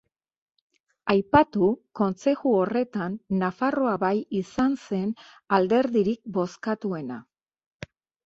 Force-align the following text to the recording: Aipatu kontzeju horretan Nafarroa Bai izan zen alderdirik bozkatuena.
Aipatu 1.13 1.67
kontzeju 1.99 2.53
horretan 2.61 3.19
Nafarroa 3.43 3.93
Bai 4.05 4.13
izan 4.41 4.73
zen 4.93 5.13
alderdirik 5.59 6.23
bozkatuena. 6.39 7.19